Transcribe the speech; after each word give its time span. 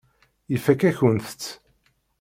Ifakk-akent-tt. 0.55 1.43